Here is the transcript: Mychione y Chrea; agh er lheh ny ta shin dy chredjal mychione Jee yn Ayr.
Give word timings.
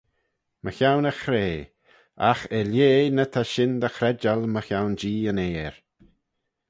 Mychione 0.63 1.09
y 1.11 1.15
Chrea; 1.21 1.61
agh 2.29 2.43
er 2.57 2.65
lheh 2.73 3.05
ny 3.15 3.25
ta 3.33 3.41
shin 3.51 3.73
dy 3.81 3.89
chredjal 3.95 4.41
mychione 4.53 4.97
Jee 5.01 5.27
yn 5.31 5.41
Ayr. 5.47 5.75